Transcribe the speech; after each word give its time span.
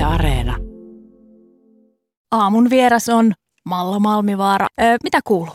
Yle 0.00 0.06
Areena. 0.08 0.56
Aamun 2.30 2.70
vieras 2.70 3.08
on 3.08 3.32
Malla 3.64 4.00
Malmivaara. 4.00 4.66
Öö, 4.82 4.96
mitä 5.02 5.20
kuuluu? 5.24 5.54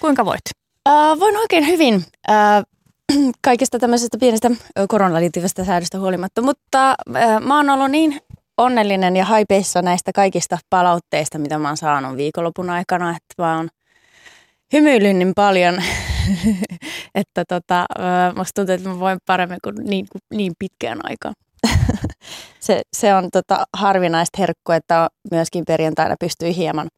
Kuinka 0.00 0.24
voit? 0.24 0.40
Uh, 0.88 1.20
voin 1.20 1.36
oikein 1.36 1.66
hyvin 1.66 1.94
uh, 1.94 3.32
kaikista 3.44 3.78
tämmöisestä 3.78 4.18
pienestä 4.18 4.50
koronaan 4.88 5.20
liittyvästä 5.22 5.64
säädöstä 5.64 5.98
huolimatta, 5.98 6.42
mutta 6.42 6.94
uh, 7.08 7.46
mä 7.46 7.56
oon 7.56 7.70
ollut 7.70 7.90
niin 7.90 8.20
onnellinen 8.56 9.16
ja 9.16 9.24
haipeissa 9.24 9.82
näistä 9.82 10.12
kaikista 10.14 10.58
palautteista, 10.70 11.38
mitä 11.38 11.58
mä 11.58 11.68
oon 11.68 11.76
saanut 11.76 12.16
viikonlopun 12.16 12.70
aikana, 12.70 13.10
että 13.10 13.42
mä 13.42 13.56
oon 13.56 13.68
hymyillyt 14.72 15.16
niin 15.16 15.32
paljon, 15.36 15.82
että 17.14 17.44
tota, 17.48 17.86
musta 18.36 18.52
tuntuu, 18.54 18.74
että 18.74 18.88
mä 18.88 19.00
voin 19.00 19.18
paremmin 19.26 19.58
kuin 19.64 19.76
niin, 19.84 20.06
niin 20.34 20.52
pitkään 20.58 21.00
aikaan. 21.02 21.34
Se, 22.60 22.82
se 22.96 23.14
on 23.14 23.28
tota, 23.32 23.64
harvinaista 23.76 24.38
herkkua, 24.38 24.76
että 24.76 25.08
myöskin 25.30 25.64
perjantaina 25.64 26.14
pystyy 26.20 26.56
hieman 26.56 26.88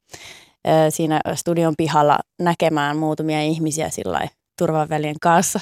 ö, 0.69 0.71
siinä 0.91 1.21
studion 1.35 1.75
pihalla 1.77 2.19
näkemään 2.39 2.97
muutamia 2.97 3.43
ihmisiä 3.43 3.89
sillä 3.89 4.29
turvavälien 4.59 5.17
kanssa. 5.21 5.61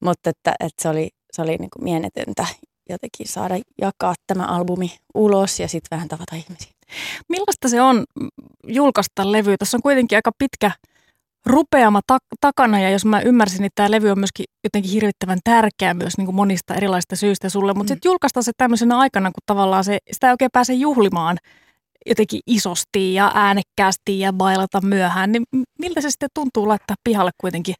Mutta 0.00 0.30
että, 0.30 0.54
että 0.60 0.82
se 0.82 0.88
oli, 0.88 1.08
se 1.32 1.42
oli 1.42 1.56
niin 1.56 1.70
mienetöntä 1.80 2.46
jotenkin 2.90 3.28
saada 3.28 3.54
jakaa 3.80 4.14
tämä 4.26 4.44
albumi 4.44 4.96
ulos 5.14 5.60
ja 5.60 5.68
sitten 5.68 5.96
vähän 5.96 6.08
tavata 6.08 6.36
ihmisiä. 6.36 6.72
Millaista 7.28 7.68
se 7.68 7.82
on 7.82 8.04
julkaista 8.66 9.32
levy? 9.32 9.56
Tässä 9.58 9.76
on 9.76 9.82
kuitenkin 9.82 10.18
aika 10.18 10.30
pitkä 10.38 10.70
rupeama 11.46 12.00
ta- 12.06 12.18
takana 12.40 12.80
ja 12.80 12.90
jos 12.90 13.04
mä 13.04 13.20
ymmärsin, 13.20 13.60
niin 13.60 13.70
tämä 13.74 13.90
levy 13.90 14.10
on 14.10 14.18
myöskin 14.18 14.44
jotenkin 14.64 14.92
hirvittävän 14.92 15.38
tärkeä 15.44 15.94
myös 15.94 16.18
niin 16.18 16.26
kuin 16.26 16.34
monista 16.34 16.74
erilaisista 16.74 17.16
syistä 17.16 17.48
sulle, 17.48 17.74
mutta 17.74 17.92
mm. 17.92 17.94
sitten 17.94 18.08
julkaistaan 18.08 18.44
se 18.44 18.52
tämmöisenä 18.56 18.98
aikana, 18.98 19.28
kun 19.28 19.42
tavallaan 19.46 19.84
se, 19.84 19.98
sitä 20.12 20.26
ei 20.26 20.32
oikein 20.32 20.50
pääse 20.52 20.74
juhlimaan 20.74 21.36
jotenkin 22.06 22.40
isosti 22.46 23.14
ja 23.14 23.32
äänekkäästi 23.34 24.20
ja 24.20 24.32
bailata 24.32 24.80
myöhään, 24.80 25.32
niin 25.32 25.44
miltä 25.78 26.00
se 26.00 26.10
sitten 26.10 26.28
tuntuu 26.34 26.68
laittaa 26.68 26.96
pihalle 27.04 27.30
kuitenkin 27.40 27.74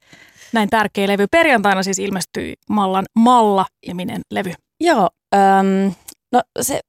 näin 0.52 0.70
tärkeä 0.70 1.08
levy? 1.08 1.26
Perjantaina 1.30 1.82
siis 1.82 1.98
ilmestyi 1.98 2.54
Mallan 2.70 3.04
Malla 3.18 3.66
ja 3.86 3.94
Minen 3.94 4.20
levy. 4.30 4.52
Joo, 4.80 5.10
äm, 5.34 5.94
no 6.32 6.42
se, 6.60 6.80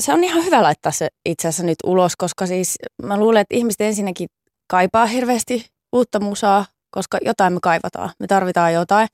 se 0.00 0.12
on 0.12 0.24
ihan 0.24 0.44
hyvä 0.44 0.62
laittaa 0.62 0.92
se 0.92 1.08
itse 1.28 1.48
asiassa 1.48 1.66
nyt 1.66 1.78
ulos, 1.84 2.16
koska 2.16 2.46
siis 2.46 2.78
mä 3.02 3.16
luulen, 3.16 3.40
että 3.40 3.56
ihmiset 3.56 3.80
ensinnäkin 3.80 4.28
kaipaa 4.70 5.06
hirveästi 5.06 5.66
uutta 5.92 6.20
musaa, 6.20 6.64
koska 6.90 7.18
jotain 7.24 7.52
me 7.52 7.58
kaivataan. 7.62 8.10
Me 8.18 8.26
tarvitaan 8.26 8.72
jotain. 8.72 9.08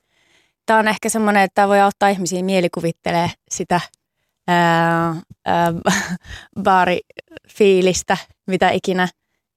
Tämä 0.66 0.78
on 0.78 0.88
ehkä 0.88 1.08
semmoinen, 1.08 1.42
että 1.42 1.54
tämä 1.54 1.68
voi 1.68 1.80
auttaa 1.80 2.08
ihmisiä 2.08 2.42
mielikuvittelee 2.42 3.30
sitä 3.50 3.80
ää, 4.48 5.16
ää, 5.46 5.72
baarifiilistä, 6.62 8.16
mitä 8.46 8.70
ikinä. 8.70 9.08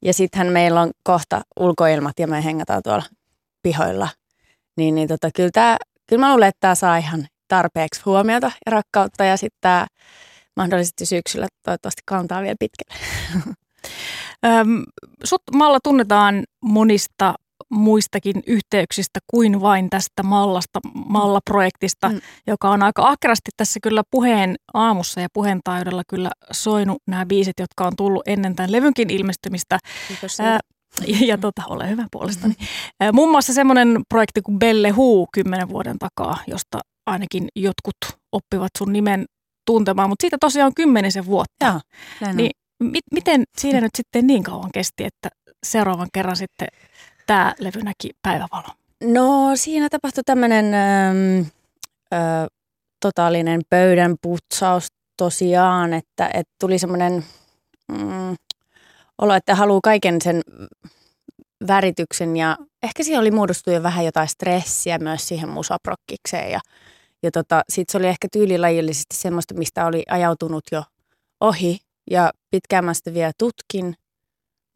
Ja 0.02 0.14
sittenhän 0.14 0.54
meillä 0.54 0.82
on 0.82 0.92
kohta 1.04 1.42
ulkoilmat 1.60 2.20
ja 2.20 2.28
me 2.28 2.44
hengataan 2.44 2.84
tuolla 2.84 3.04
pihoilla. 3.64 4.10
Niin, 4.78 4.96
niin 4.96 5.08
tota, 5.08 5.30
kyllä, 5.36 5.50
tämä, 5.54 5.78
kyllä 6.08 6.20
mä 6.20 6.32
luulen, 6.32 6.48
että 6.48 6.60
tämä 6.60 6.76
saa 6.76 6.98
ihan 6.98 7.28
tarpeeksi 7.48 8.02
huomiota 8.06 8.52
ja 8.66 8.72
rakkautta 8.72 9.24
ja 9.24 9.38
sitten 9.38 9.58
tämä 9.62 9.88
mahdollisesti 10.56 11.06
syksyllä 11.06 11.48
toivottavasti 11.66 12.02
kantaa 12.06 12.42
vielä 12.42 12.56
pitkälle. 12.60 13.00
Öm, 14.46 14.84
sut 15.24 15.42
Malla 15.54 15.80
tunnetaan 15.84 16.44
monista 16.64 17.34
muistakin 17.70 18.44
yhteyksistä 18.48 19.20
kuin 19.28 19.62
vain 19.62 19.90
tästä 19.90 20.24
Mallasta, 20.24 20.80
Malla-projektista, 20.94 22.10
mm. 22.10 22.22
joka 22.48 22.70
on 22.70 22.84
aika 22.84 23.08
ahkerasti 23.08 23.52
tässä 23.58 23.80
kyllä 23.84 24.04
puheen 24.12 24.56
aamussa 24.74 25.22
ja 25.22 25.28
puheen 25.34 25.60
taidolla 25.64 26.02
kyllä 26.08 26.32
soinut 26.52 26.98
nämä 27.08 27.26
biisit, 27.26 27.60
jotka 27.60 27.88
on 27.88 27.96
tullut 27.96 28.28
ennen 28.28 28.56
tämän 28.56 28.72
levynkin 28.72 29.10
ilmestymistä. 29.10 29.80
Kiitos 30.08 30.40
Ää, 30.40 30.60
ja, 31.08 31.26
ja 31.26 31.38
tota, 31.38 31.62
ole 31.68 31.90
hyvä 31.90 32.06
puolestani. 32.12 32.54
Mm. 32.60 33.16
Muun 33.16 33.32
muassa 33.32 33.54
semmoinen 33.54 34.02
projekti 34.10 34.42
kuin 34.42 34.60
Belle 34.60 34.90
Huu 34.90 35.28
kymmenen 35.34 35.70
vuoden 35.70 36.00
takaa, 36.00 36.38
josta 36.48 36.80
ainakin 37.06 37.48
jotkut 37.56 37.96
oppivat 38.32 38.72
sun 38.78 38.94
nimen 38.94 39.26
tuntemaan, 39.66 40.10
mutta 40.10 40.24
siitä 40.24 40.38
tosiaan 40.40 40.68
on 40.68 40.76
kymmenisen 40.76 41.26
vuotta. 41.26 41.82
Joo, 42.22 42.34
niin 42.34 42.52
miten 43.12 43.44
siinä 43.58 43.82
nyt 43.82 43.92
sitten 43.98 44.28
niin 44.28 44.44
kauan 44.44 44.72
kesti, 44.74 45.04
että 45.04 45.30
seuraavan 45.66 46.08
kerran 46.14 46.36
sitten 46.36 46.68
tämä 47.28 47.54
levy 47.60 47.84
näki 47.84 48.10
päivävalon? 48.22 48.76
No 49.04 49.52
siinä 49.56 49.90
tapahtui 49.90 50.24
tämmöinen 50.26 50.66
totaalinen 53.00 53.62
pöydän 53.70 54.16
putsaus 54.22 54.88
tosiaan, 55.18 55.94
että, 55.94 56.30
että 56.34 56.54
tuli 56.60 56.80
semmoinen 56.80 57.26
mm, 57.92 58.36
olo, 59.18 59.34
että 59.34 59.56
haluaa 59.56 59.80
kaiken 59.84 60.22
sen 60.24 60.42
värityksen 61.68 62.38
ja 62.38 62.58
ehkä 62.84 63.04
siihen 63.04 63.22
oli 63.22 63.32
muodostunut 63.32 63.76
jo 63.76 63.84
vähän 63.84 64.06
jotain 64.06 64.28
stressiä 64.28 64.98
myös 64.98 65.28
siihen 65.28 65.50
musaprokkikseen 65.50 66.52
ja, 66.52 66.60
ja 67.24 67.32
tota, 67.32 67.62
sitten 67.70 67.92
se 67.92 67.98
oli 67.98 68.08
ehkä 68.08 68.28
tyylilajillisesti 68.32 69.16
semmoista, 69.16 69.54
mistä 69.54 69.86
oli 69.86 70.04
ajautunut 70.10 70.64
jo 70.72 70.84
ohi 71.40 71.80
ja 72.10 72.32
pitkään 72.52 72.86
mä 72.86 72.94
sitä 72.94 73.14
vielä 73.14 73.32
tutkin, 73.38 73.96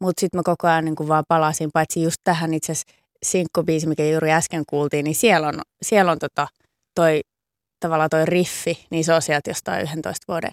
mutta 0.00 0.20
sitten 0.20 0.38
mä 0.38 0.42
koko 0.42 0.68
ajan 0.68 0.84
niin 0.84 1.08
vaan 1.08 1.24
palasin, 1.28 1.70
paitsi 1.72 2.02
just 2.02 2.20
tähän 2.24 2.54
itse 2.54 2.72
asiassa 2.72 2.94
sinkkubiisi, 3.22 3.86
mikä 3.86 4.04
juuri 4.04 4.32
äsken 4.32 4.62
kuultiin, 4.66 5.04
niin 5.04 5.14
siellä 5.14 5.48
on, 5.48 5.60
siellä 5.82 6.12
on 6.12 6.18
tota, 6.18 6.48
toi, 6.94 7.20
tavallaan 7.80 8.10
toi 8.10 8.26
riffi, 8.26 8.86
niin 8.90 9.04
se 9.04 9.14
on 9.14 9.22
sieltä 9.22 9.50
jostain 9.50 9.82
11 9.82 10.24
vuoden 10.28 10.52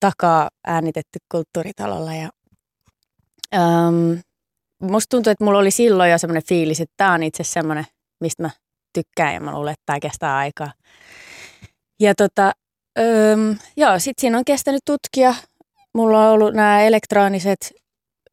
takaa 0.00 0.50
äänitetty 0.66 1.18
kulttuuritalolla. 1.30 2.14
Ja, 2.14 2.30
äm, 3.54 4.18
musta 4.82 5.16
tuntuu, 5.16 5.30
että 5.30 5.44
mulla 5.44 5.58
oli 5.58 5.70
silloin 5.70 6.10
jo 6.10 6.18
semmoinen 6.18 6.46
fiilis, 6.48 6.80
että 6.80 6.94
tämä 6.96 7.12
on 7.12 7.22
itse 7.22 7.44
semmoinen, 7.44 7.84
mistä 8.20 8.42
mä 8.42 8.50
tykkään 8.92 9.34
ja 9.34 9.40
mä 9.40 9.52
luulen, 9.52 9.72
että 9.72 9.82
tämä 9.86 10.00
kestää 10.00 10.36
aikaa. 10.36 10.72
Ja 12.00 12.14
tota, 12.14 12.52
äm, 12.98 13.56
joo, 13.76 13.98
sitten 13.98 14.20
siinä 14.20 14.38
on 14.38 14.44
kestänyt 14.44 14.82
tutkia. 14.84 15.34
Mulla 15.94 16.26
on 16.26 16.32
ollut 16.32 16.54
nämä 16.54 16.82
elektroniset 16.82 17.72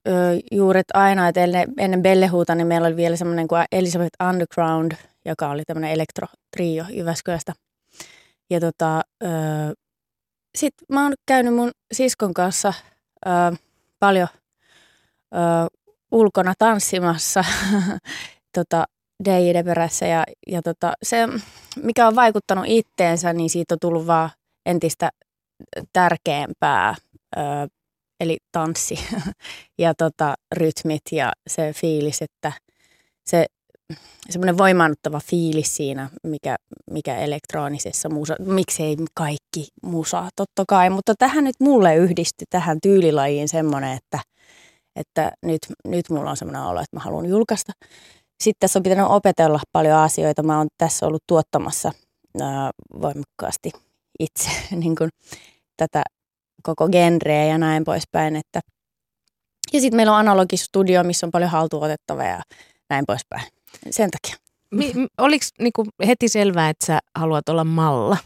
ö, 0.08 0.12
juuret 0.52 0.86
aina, 0.94 1.28
että 1.28 1.44
ennen, 1.44 1.74
ennen 1.78 2.02
Bellehuuta 2.02 2.56
niin 2.56 2.68
meillä 2.68 2.88
oli 2.88 2.96
vielä 2.96 3.16
semmoinen 3.16 3.48
kuin 3.48 3.66
Elizabeth 3.72 4.28
Underground, 4.30 4.92
joka 5.26 5.50
oli 5.50 5.64
tämmöinen 5.68 5.92
elektro-trio 5.92 6.86
Jyväskylästä. 6.90 7.54
Ja 8.50 8.60
tota, 8.60 9.02
sitten 10.58 10.86
mä 10.90 11.04
oon 11.04 11.14
käynyt 11.28 11.54
mun 11.54 11.72
siskon 11.94 12.34
kanssa 12.34 12.74
ö, 13.26 13.30
paljon 14.00 14.28
ö, 15.36 15.38
ulkona 16.12 16.54
tanssimassa 16.60 17.44
tota, 18.58 18.86
DJ 19.26 19.64
perässä 19.66 20.06
ja, 20.06 20.24
ja 20.48 20.62
tota, 20.62 20.94
se, 21.04 21.18
mikä 21.84 22.08
on 22.08 22.16
vaikuttanut 22.16 22.66
itteensä, 22.68 23.34
niin 23.34 23.50
siitä 23.50 23.74
on 23.74 23.80
tullut 23.82 24.08
vaan 24.08 24.30
entistä 24.66 25.10
tärkeämpää 25.94 26.96
ö, 27.38 27.42
eli 28.20 28.38
tanssi 28.52 29.00
ja 29.84 29.94
tota, 29.94 30.36
rytmit 30.56 31.02
ja 31.12 31.34
se 31.48 31.74
fiilis, 31.74 32.22
että 32.22 32.52
se 33.26 33.46
semmoinen 34.30 34.58
voimaannuttava 34.58 35.20
fiilis 35.20 35.76
siinä, 35.76 36.10
mikä, 36.24 36.56
mikä 36.92 37.18
elektronisessa 37.18 38.10
musa, 38.10 38.36
miksei 38.40 38.96
kaikki 39.14 39.68
musa, 39.84 40.30
totta 40.36 40.64
kai, 40.68 40.90
mutta 40.90 41.14
tähän 41.20 41.44
nyt 41.44 41.56
mulle 41.60 41.96
yhdistyi 41.96 42.48
tähän 42.50 42.78
tyylilajiin 42.82 43.50
semmoinen, 43.50 43.98
että, 43.98 44.20
että 44.96 45.32
nyt, 45.44 45.60
nyt 45.88 46.10
mulla 46.10 46.30
on 46.30 46.38
semmoinen 46.38 46.62
olo, 46.62 46.80
että 46.80 46.96
mä 46.96 47.00
haluan 47.00 47.26
julkaista. 47.26 47.72
Sitten 48.44 48.60
tässä 48.60 48.80
on 48.80 48.84
pitänyt 48.84 49.06
opetella 49.10 49.60
paljon 49.72 49.98
asioita. 49.98 50.44
Mä 50.44 50.58
oon 50.58 50.68
tässä 50.78 51.06
ollut 51.06 51.24
tuottamassa 51.28 51.92
ää, 52.42 52.72
voimakkaasti 53.02 53.72
itse 54.20 54.50
niin 54.82 54.96
kuin, 54.96 55.10
tätä 55.78 56.04
koko 56.64 56.90
genreä 56.90 57.46
ja 57.46 57.58
näin 57.58 57.84
poispäin. 57.84 58.36
Että. 58.36 58.60
Ja 59.74 59.82
sitten 59.82 59.96
meillä 59.96 60.14
on 60.14 60.20
analogistudio, 60.20 61.04
missä 61.04 61.26
on 61.26 61.32
paljon 61.32 61.52
haltuotettavaa 61.52 62.26
ja 62.26 62.42
näin 62.90 63.06
poispäin. 63.08 63.44
Sen 63.90 64.10
takia. 64.12 64.38
Mi- 64.72 65.08
oliko 65.18 65.46
niinku 65.60 65.86
heti 66.08 66.30
selvää, 66.30 66.70
että 66.70 66.86
sä 66.86 67.00
haluat 67.16 67.50
olla 67.50 67.64
Malla 67.64 68.18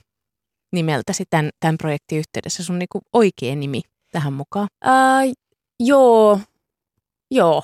nimeltäsi 0.71 1.23
tämän, 1.29 1.49
tämän 1.59 1.77
projektin 1.77 2.17
yhteydessä? 2.17 2.63
Sun 2.63 2.79
niinku 2.79 3.01
oikea 3.13 3.55
nimi 3.55 3.81
tähän 4.11 4.33
mukaan? 4.33 4.67
Uh, 4.85 5.33
joo, 5.79 6.39
joo. 7.31 7.63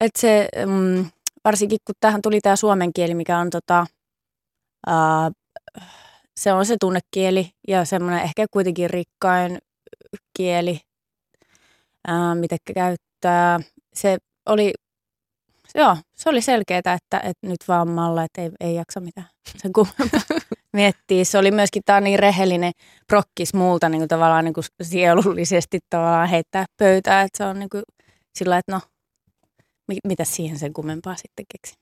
Et 0.00 0.10
se, 0.18 0.48
um, 0.64 1.10
varsinkin 1.44 1.78
kun 1.86 1.94
tähän 2.00 2.22
tuli 2.22 2.40
tämä 2.40 2.56
suomen 2.56 2.92
kieli, 2.92 3.14
mikä 3.14 3.38
on 3.38 3.50
tota, 3.50 3.86
uh, 4.88 5.32
se 6.40 6.52
on 6.52 6.66
se 6.66 6.76
tunnekieli 6.80 7.50
ja 7.68 7.84
semmoinen 7.84 8.22
ehkä 8.22 8.46
kuitenkin 8.50 8.90
rikkain 8.90 9.58
kieli, 10.36 10.80
ää, 12.08 12.34
mitä 12.34 12.56
käyttää. 12.74 13.60
Se 13.94 14.18
oli 14.46 14.72
joo, 15.74 15.96
se 16.16 16.28
oli 16.28 16.40
selkeää, 16.40 16.78
että, 16.78 17.20
että 17.22 17.46
nyt 17.46 17.60
vaan 17.68 17.88
malla, 17.88 18.24
että 18.24 18.42
ei, 18.42 18.50
ei 18.60 18.74
jaksa 18.74 19.00
mitään 19.00 19.28
sen 19.56 19.72
kummempaa 19.72 20.20
miettiä. 20.72 21.24
Se 21.24 21.38
oli 21.38 21.50
myöskin, 21.50 21.82
tämä 21.86 22.00
niin 22.00 22.18
rehellinen 22.18 22.72
prokkis 23.06 23.54
muulta 23.54 23.88
niin 23.88 24.00
kuin 24.00 24.08
tavallaan 24.08 24.44
niin 24.44 24.54
kuin 24.54 24.64
sielullisesti 24.82 25.78
tavallaan 25.90 26.28
heittää 26.28 26.64
pöytää, 26.78 27.22
että 27.22 27.38
se 27.38 27.44
on 27.44 27.58
niin 27.58 27.70
kuin 27.70 27.82
sillä 28.34 28.58
että 28.58 28.72
no, 28.72 28.80
mitä 30.04 30.24
siihen 30.24 30.58
sen 30.58 30.72
kummempaa 30.72 31.16
sitten 31.16 31.46
keksi. 31.52 31.74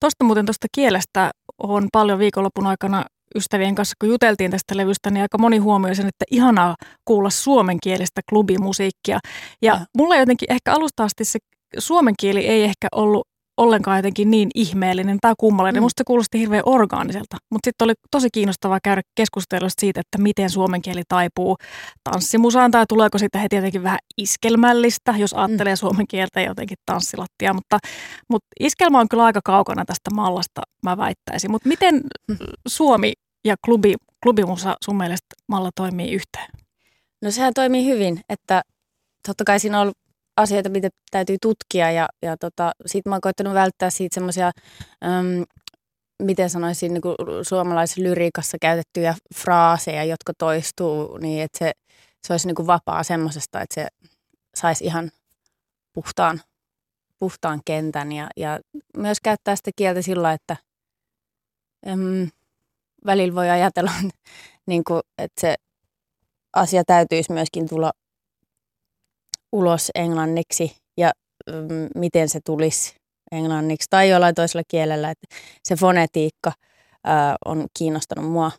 Tuosta 0.00 0.24
muuten 0.24 0.46
tuosta 0.46 0.66
kielestä 0.74 1.30
on 1.58 1.88
paljon 1.92 2.18
viikonlopun 2.18 2.66
aikana 2.66 3.04
ystävien 3.34 3.74
kanssa, 3.74 3.94
kun 4.00 4.08
juteltiin 4.08 4.50
tästä 4.50 4.76
levystä, 4.76 5.10
niin 5.10 5.22
aika 5.22 5.38
moni 5.38 5.58
huomioi 5.58 5.94
sen, 5.94 6.06
että 6.06 6.24
ihanaa 6.30 6.74
kuulla 7.04 7.30
suomenkielistä 7.30 8.20
klubimusiikkia. 8.28 9.18
Ja, 9.62 9.72
ja. 9.72 9.80
mulla 9.96 10.16
jotenkin 10.16 10.52
ehkä 10.52 10.72
alusta 10.72 11.04
asti 11.04 11.24
se 11.24 11.38
suomen 11.78 12.14
kieli 12.20 12.46
ei 12.46 12.64
ehkä 12.64 12.88
ollut 12.92 13.26
ollenkaan 13.58 13.98
jotenkin 13.98 14.30
niin 14.30 14.48
ihmeellinen 14.54 15.18
tai 15.20 15.34
kummallinen. 15.38 15.82
Mm. 15.82 15.84
Musta 15.84 16.00
se 16.00 16.04
kuulosti 16.04 16.38
hirveän 16.38 16.62
orgaaniselta, 16.66 17.36
mutta 17.50 17.66
sitten 17.66 17.84
oli 17.84 17.94
tosi 18.10 18.28
kiinnostavaa 18.32 18.78
käydä 18.84 19.02
keskustelua 19.14 19.68
siitä, 19.80 20.00
että 20.00 20.18
miten 20.18 20.50
suomen 20.50 20.82
kieli 20.82 21.02
taipuu 21.08 21.56
tanssimusaan 22.04 22.70
tai 22.70 22.84
tuleeko 22.88 23.18
siitä 23.18 23.38
heti 23.38 23.56
jotenkin 23.56 23.82
vähän 23.82 23.98
iskelmällistä, 24.18 25.14
jos 25.18 25.34
mm. 25.34 25.38
ajattelee 25.40 25.72
mm. 25.72 25.78
suomen 25.78 26.06
kieltä 26.08 26.40
jotenkin 26.40 26.76
tanssilattia. 26.86 27.54
Mutta, 27.54 27.78
mutta 28.30 28.48
iskelmä 28.60 29.00
on 29.00 29.08
kyllä 29.08 29.24
aika 29.24 29.40
kaukana 29.44 29.84
tästä 29.84 30.10
mallasta, 30.14 30.62
mä 30.82 30.96
väittäisin. 30.96 31.50
Mutta 31.50 31.68
miten 31.68 31.94
mm. 32.28 32.36
Suomi 32.68 33.12
ja 33.44 33.54
klubi, 33.64 33.94
klubimusa 34.22 34.76
sun 34.84 34.96
mielestä 34.96 35.26
malla 35.48 35.70
toimii 35.74 36.12
yhteen? 36.12 36.50
No 37.22 37.30
sehän 37.30 37.54
toimii 37.54 37.86
hyvin, 37.86 38.20
että 38.28 38.62
totta 39.26 39.44
kai 39.44 39.60
siinä 39.60 39.78
on 39.78 39.82
ollut 39.82 39.98
asioita, 40.38 40.68
mitä 40.68 40.88
täytyy 41.10 41.36
tutkia 41.42 41.90
ja, 41.90 42.08
ja 42.22 42.36
tota, 42.36 42.72
sitten 42.86 43.10
mä 43.10 43.14
oon 43.14 43.20
koittanut 43.20 43.54
välttää 43.54 43.90
siitä 43.90 44.14
semmoisia, 44.14 44.52
miten 46.22 46.50
sanoisin, 46.50 46.94
niin 46.94 47.02
suomalaisessa 47.42 48.02
lyriikassa 48.02 48.56
käytettyjä 48.60 49.14
fraaseja, 49.34 50.04
jotka 50.04 50.32
toistuu, 50.38 51.16
niin 51.16 51.42
että 51.42 51.58
se, 51.58 51.72
se 52.26 52.32
olisi 52.32 52.46
niin 52.46 52.66
vapaa 52.66 53.02
semmoisesta, 53.02 53.60
että 53.60 53.74
se 53.74 53.86
saisi 54.54 54.84
ihan 54.84 55.10
puhtaan, 55.92 56.40
puhtaan 57.18 57.60
kentän 57.64 58.12
ja, 58.12 58.28
ja 58.36 58.60
myös 58.96 59.20
käyttää 59.20 59.56
sitä 59.56 59.70
kieltä 59.76 60.02
sillä, 60.02 60.32
että 60.32 60.56
äm, 61.88 62.28
välillä 63.06 63.34
voi 63.34 63.50
ajatella, 63.50 63.92
niin 64.66 64.84
kuin, 64.84 65.00
että 65.18 65.40
se 65.40 65.54
asia 66.56 66.82
täytyisi 66.86 67.32
myöskin 67.32 67.68
tulla 67.68 67.92
ulos 69.52 69.90
englanniksi 69.94 70.76
ja 70.96 71.12
mm, 71.46 71.88
miten 71.94 72.28
se 72.28 72.40
tulisi 72.44 72.96
englanniksi 73.32 73.86
tai 73.90 74.10
jollain 74.10 74.34
toisella 74.34 74.62
kielellä. 74.68 75.10
Että 75.10 75.36
se 75.64 75.76
fonetiikka 75.76 76.52
ää, 77.04 77.36
on 77.44 77.66
kiinnostanut 77.78 78.30
mua 78.30 78.50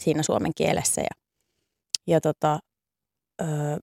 siinä 0.00 0.22
suomen 0.22 0.52
kielessä 0.56 1.00
ja, 1.00 1.22
ja 2.06 2.20
tota, 2.20 2.58
ää, 3.40 3.78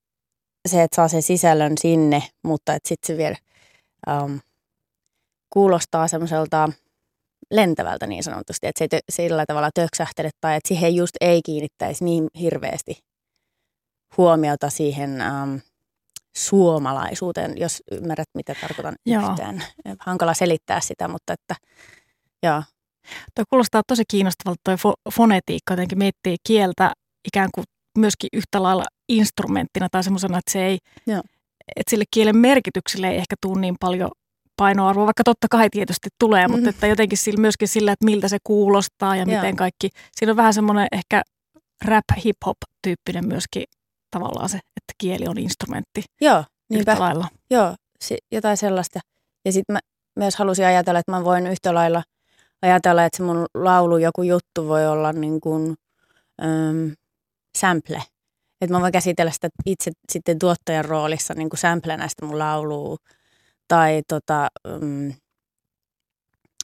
se, 0.68 0.84
että 0.84 0.96
saa 0.96 1.08
sen 1.08 1.22
sisällön 1.22 1.78
sinne, 1.78 2.24
mutta 2.44 2.74
että 2.74 2.90
sitten 2.90 3.08
se 3.08 3.18
vielä 3.18 3.38
äm, 4.10 4.40
kuulostaa 5.50 6.08
semmoiselta 6.08 6.70
lentävältä 7.52 8.08
niin 8.08 8.24
sanotusti, 8.24 8.68
että 8.68 8.80
se 8.80 8.88
ei 8.96 9.00
sillä 9.10 9.46
tavalla 9.46 9.70
töksähtele 9.74 10.30
tai 10.42 10.56
että 10.56 10.68
siihen 10.68 10.96
just 10.96 11.16
ei 11.22 11.42
kiinnittäisi 11.46 12.04
niin 12.04 12.28
hirveästi 12.40 13.04
huomiota 14.18 14.70
siihen 14.70 15.22
äm, 15.22 15.62
suomalaisuuteen, 16.38 17.54
jos 17.58 17.84
ymmärrät, 17.92 18.28
mitä 18.36 18.56
tarkoitan 18.62 18.96
joo. 19.06 19.30
yhtään. 19.30 19.64
Hankala 20.00 20.34
selittää 20.34 20.80
sitä, 20.80 21.08
mutta 21.08 21.34
että 21.34 21.56
joo. 22.44 22.64
Tuo 23.36 23.46
kuulostaa 23.50 23.82
tosi 23.88 24.04
kiinnostavalta 24.08 24.62
tuo 24.64 24.76
fo- 24.76 25.12
fonetiikka, 25.14 25.74
jotenkin 25.74 25.98
miettii 25.98 26.36
kieltä 26.48 26.92
ikään 27.28 27.50
kuin 27.56 27.66
myöskin 27.98 28.30
yhtä 28.34 28.64
lailla 28.64 28.84
instrumenttina 29.10 29.88
tai 29.92 30.04
semmoisena, 30.04 30.38
että 30.38 30.52
se 30.52 30.66
ei, 30.66 30.78
joo. 31.08 31.22
että 31.76 31.90
sille 31.90 32.04
kielen 32.12 32.38
merkitykselle 32.38 33.10
ei 33.10 33.18
ehkä 33.18 33.36
tule 33.42 33.62
niin 33.62 33.76
paljon 33.80 34.12
painoarvoa, 34.58 35.06
vaikka 35.06 35.24
totta 35.24 35.48
kai 35.52 35.70
tietysti 35.70 36.10
tulee, 36.20 36.42
mm-hmm. 36.42 36.56
mutta 36.56 36.70
että 36.70 36.88
jotenkin 36.88 37.18
sillä, 37.18 37.42
myöskin 37.42 37.68
sillä, 37.68 37.92
että 37.92 38.06
miltä 38.06 38.28
se 38.28 38.38
kuulostaa 38.44 39.16
ja 39.16 39.24
Joo. 39.24 39.36
miten 39.36 39.56
kaikki. 39.56 39.90
Siinä 40.16 40.32
on 40.32 40.38
vähän 40.38 40.54
semmoinen 40.54 40.88
ehkä 40.92 41.22
rap, 41.86 42.04
hip-hop 42.18 42.58
tyyppinen 42.82 43.28
myöskin 43.28 43.64
tavallaan 44.20 44.50
se, 44.50 44.58
että 44.58 44.94
kieli 44.98 45.28
on 45.28 45.38
instrumentti. 45.38 46.04
Joo, 46.22 46.44
niinpä. 46.70 46.92
Yhtä 46.92 47.04
lailla. 47.04 47.28
Joo, 47.50 47.76
si- 48.00 48.18
jotain 48.32 48.58
sellaista. 48.58 49.00
Ja 49.46 49.52
sitten 49.52 49.74
mä 49.74 49.80
myös 50.16 50.36
halusin 50.36 50.66
ajatella, 50.66 51.00
että 51.00 51.12
mä 51.12 51.24
voin 51.24 51.48
yhtä 51.48 51.74
lailla 51.74 52.04
ajatella, 52.62 53.06
että 53.06 53.18
se 53.18 53.24
mun 53.24 53.46
laulu, 53.54 53.98
joku 53.98 54.24
juttu 54.24 54.68
voi 54.68 54.88
olla 54.88 55.14
niin 55.14 55.42
kuin 55.42 55.76
äm, 56.44 56.92
sample. 57.58 58.04
Että 58.62 58.76
mä 58.76 58.82
voin 58.82 58.92
käsitellä 58.92 59.32
sitä 59.32 59.50
itse 59.66 59.92
sitten 60.12 60.40
tuottajan 60.40 60.86
roolissa 60.86 61.34
niin 61.34 61.50
kuin 61.50 61.60
samplenä 61.60 62.08
sitä 62.08 62.26
mun 62.26 62.40
laulua. 62.40 62.98
Tai 63.68 64.02
tota, 64.08 64.48
äm, 64.68 65.14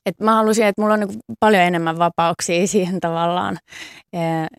et 0.06 0.20
mä 0.20 0.36
halusin, 0.36 0.66
että 0.66 0.82
mulla 0.82 0.94
on 0.94 1.00
niin 1.00 1.20
paljon 1.40 1.64
enemmän 1.64 1.98
vapauksia 1.98 2.68
siihen 2.74 3.00
tavallaan 3.00 3.58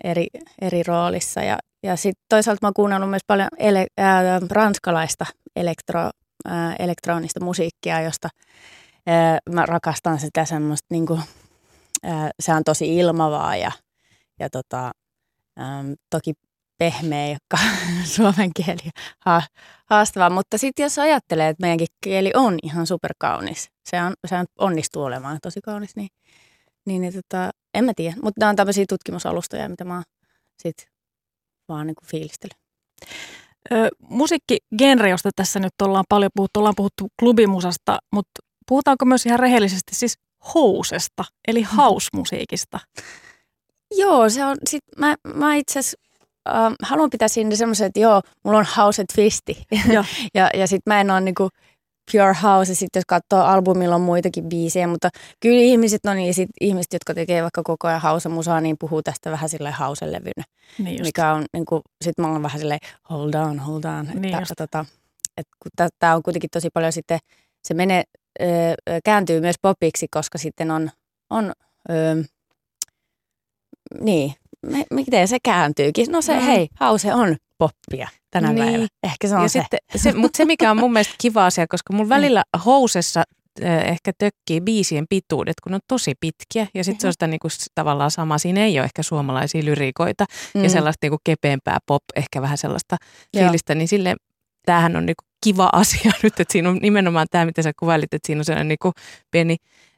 eri, 0.05 0.27
eri 0.61 0.83
roolissa. 0.83 1.41
Ja, 1.41 1.59
ja 1.83 1.97
sitten 1.97 2.25
toisaalta 2.29 2.59
mä 2.63 2.67
oon 2.67 2.75
kuunnellut 2.75 3.11
myös 3.11 3.23
paljon 3.27 3.49
ele, 3.59 3.87
ää, 3.99 4.41
ranskalaista 4.51 5.27
elektro, 5.57 6.11
ää, 6.45 6.77
elektronista 6.79 7.45
musiikkia, 7.45 8.01
josta 8.01 8.29
ää, 9.07 9.39
mä 9.51 9.67
rakastan 9.67 10.19
sitä 10.19 10.45
semmoista, 10.45 10.87
niin 10.91 11.07
kuin, 11.07 11.21
se 12.41 12.55
on 12.55 12.65
tosi 12.65 12.97
ilmavaa 12.97 13.57
ja, 13.57 13.73
ja 14.41 14.51
tota, 14.51 14.91
ää, 15.57 15.85
toki 16.11 16.33
pehmeä, 16.83 17.29
joka 17.29 17.65
suomen 18.17 18.51
kieli 18.57 18.91
ha, 19.21 19.43
haastavaa. 19.91 20.31
Mutta 20.31 20.59
sitten 20.59 20.83
jos 20.83 20.99
ajattelee, 20.99 21.49
että 21.49 21.61
meidänkin 21.61 21.87
kieli 22.01 22.31
on 22.35 22.59
ihan 22.63 22.87
superkaunis, 22.87 23.69
se, 23.91 24.03
on, 24.03 24.13
se 24.27 24.37
on, 24.37 24.45
onnistuu 24.59 25.03
olemaan 25.03 25.39
tosi 25.43 25.61
kaunis, 25.61 25.97
niin, 25.97 26.09
niin, 26.87 27.01
niin 27.03 27.13
tota, 27.13 27.51
en 27.75 27.85
mä 27.85 27.93
tiedä. 27.97 28.17
Mutta 28.23 28.41
nämä 28.41 28.51
on 28.51 28.57
tämmöisiä 28.57 28.85
tutkimusalustoja, 28.89 29.69
mitä 29.69 29.85
mä 29.85 30.03
sitten 30.63 30.87
vaan 31.69 31.87
niin 31.87 31.95
fiilistelen. 32.07 32.59
Ö, 33.73 33.89
musiikkigenre, 34.09 35.11
josta 35.11 35.31
tässä 35.37 35.61
nyt 35.61 35.73
ollaan 35.83 36.05
paljon 36.09 36.31
puhuttu, 36.35 36.61
ollaan 36.61 36.77
puhuttu 36.77 37.09
klubimusasta, 37.21 37.99
mutta 38.13 38.41
puhutaanko 38.69 39.05
myös 39.05 39.27
ihan 39.27 39.41
rehellisesti 39.41 39.95
siis 39.95 40.15
housesta, 40.55 41.25
eli 41.49 41.63
hausmusiikista? 41.77 42.81
Joo, 43.97 44.29
se 44.29 44.45
on, 44.45 44.57
sit 44.71 44.85
mä, 44.99 45.15
mä 45.35 45.55
itse 45.55 45.79
asiassa 45.79 46.12
äh, 46.49 46.73
haluan 46.83 47.11
pitää 47.11 47.29
siinä 47.29 47.57
semmoisen, 47.57 47.87
että 47.87 48.01
joo, 48.01 48.23
mulla 48.45 48.59
on 48.59 48.67
house 48.77 49.05
twisti. 49.15 49.65
ja, 50.35 50.51
ja 50.55 50.67
sitten 50.67 50.95
mä 50.95 51.01
en 51.01 51.11
ole 51.11 51.21
niinku 51.21 51.49
pure 52.13 52.35
house, 52.43 52.75
sitten 52.75 53.01
jos 53.01 53.05
katsoo 53.07 53.41
albumilla 53.41 53.95
on 53.95 54.01
muitakin 54.01 54.49
biisejä, 54.49 54.87
mutta 54.87 55.09
kyllä 55.41 55.61
ihmiset, 55.61 56.01
no 56.05 56.15
niin, 56.15 56.35
sit 56.35 56.51
ihmiset, 56.61 56.93
jotka 56.93 57.15
tekee 57.15 57.43
vaikka 57.43 57.63
koko 57.63 57.89
ajan 57.89 58.01
house-musaa, 58.01 58.61
niin 58.61 58.77
puhuu 58.81 59.03
tästä 59.03 59.31
vähän 59.31 59.49
silleen 59.49 59.75
house-levynä. 59.75 60.45
Niin 60.79 61.03
mikä 61.03 61.33
on, 61.33 61.45
niin 61.53 61.67
kuin, 61.67 61.83
sit 62.05 62.19
mä 62.19 62.31
olen 62.31 62.43
vähän 62.43 62.61
silleen, 62.61 62.81
hold 63.11 63.35
on, 63.35 63.59
hold 63.59 63.85
on. 63.85 64.09
Niin 64.15 64.39
että, 64.39 64.55
tota, 64.57 64.85
että 65.37 65.89
tämä 65.99 66.15
on 66.15 66.23
kuitenkin 66.23 66.51
tosi 66.51 66.69
paljon 66.75 66.93
sitten, 66.93 67.19
se 67.65 67.75
menee, 67.75 68.03
ö, 68.41 68.45
kääntyy 69.05 69.41
myös 69.41 69.57
popiksi, 69.63 70.07
koska 70.11 70.39
sitten 70.39 70.71
on, 70.71 70.91
on 71.31 71.53
ö, 71.91 72.25
niin, 74.01 74.35
me, 74.67 74.85
miten 74.91 75.29
se 75.29 75.39
kääntyykin? 75.43 76.07
No 76.11 76.23
se, 76.23 76.35
mm. 76.35 76.41
hei, 76.41 76.69
hause 76.75 77.15
on 77.15 77.37
poppia 77.59 78.09
tänä 78.31 78.53
niin. 78.53 78.65
päivänä. 78.65 78.89
Ehkä 79.03 79.29
se 79.29 79.37
on 79.37 79.43
ja 79.43 79.49
se. 79.49 79.61
Sitten, 79.61 79.79
se 79.97 80.13
mutta 80.13 80.37
se, 80.37 80.45
mikä 80.45 80.71
on 80.71 80.77
mun 80.77 80.93
mielestä 80.93 81.15
kiva 81.21 81.47
asia, 81.47 81.67
koska 81.67 81.93
mun 81.93 82.09
välillä 82.09 82.45
housessa 82.65 83.23
äh, 83.65 83.89
ehkä 83.89 84.13
tökkii 84.19 84.61
biisien 84.61 85.05
pituudet, 85.09 85.55
kun 85.63 85.71
ne 85.71 85.75
on 85.75 85.81
tosi 85.89 86.15
pitkiä. 86.21 86.67
Ja 86.75 86.85
sitten 86.85 87.01
se 87.01 87.07
on 87.07 87.13
sitä 87.13 87.27
niinku, 87.27 87.49
tavallaan 87.75 88.11
sama. 88.11 88.39
Siinä 88.39 88.65
ei 88.65 88.79
ole 88.79 88.85
ehkä 88.85 89.03
suomalaisia 89.03 89.65
lyrikoita 89.65 90.25
mm. 90.55 90.63
ja 90.63 90.71
sellaista 90.71 91.05
niinku 91.05 91.19
kepeämpää 91.25 91.79
pop, 91.87 92.03
ehkä 92.17 92.43
vähän 92.43 92.59
sellaista 92.59 92.97
Joo. 93.35 93.45
fiilistä. 93.45 93.75
Niin 93.75 93.89
sille 93.89 94.17
tämähän 94.67 94.97
on 94.97 95.07
niinku 95.07 95.25
kiva 95.45 95.71
asia 95.83 96.13
nyt, 96.23 96.41
että 96.41 96.53
siinä 96.53 96.69
on 96.69 96.79
nimenomaan 96.83 97.27
tämä, 97.31 97.45
mitä 97.45 97.63
sä 97.63 97.73
kuvailit, 97.79 98.15
että 98.15 98.27
siinä 98.27 98.41
on 98.41 98.45
sellainen 98.45 98.69
niinku 98.69 98.93
pieni 99.31 99.57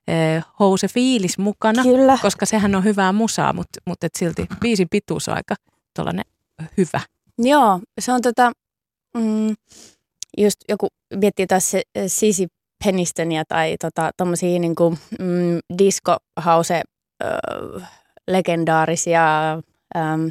eh, 0.08 0.44
house 0.60 0.88
fiilis 0.88 1.38
mukana, 1.38 1.82
Kyllä. 1.82 2.18
koska 2.22 2.46
sehän 2.46 2.74
on 2.74 2.84
hyvää 2.84 3.12
musaa, 3.12 3.52
mutta, 3.52 3.80
mutta 3.86 4.06
et 4.06 4.14
silti 4.14 4.46
biisin 4.60 4.88
pituus 4.90 5.28
on 5.28 5.36
aika 5.36 5.54
hyvä. 6.76 7.00
Joo, 7.38 7.80
se 8.00 8.12
on 8.12 8.22
tota, 8.22 8.52
mm, 9.16 9.54
just 10.38 10.56
joku 10.68 10.88
miettii 11.14 11.46
taas 11.46 11.70
se 11.70 11.82
Sisi 12.06 12.48
Penistonia 12.84 13.44
tai 13.48 13.76
tota, 13.80 14.10
tommosia 14.16 14.58
niinku, 14.58 14.98
mm, 15.18 15.58
disco 15.78 16.16
house 16.46 16.74
äh, 16.74 16.82
legendaarisia 18.28 19.52
ähm, 19.96 20.26